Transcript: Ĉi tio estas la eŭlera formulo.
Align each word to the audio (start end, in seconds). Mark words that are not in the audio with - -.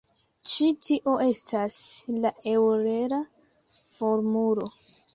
Ĉi 0.53 0.69
tio 0.85 1.13
estas 1.25 1.77
la 2.25 2.33
eŭlera 2.57 3.23
formulo. 3.95 4.71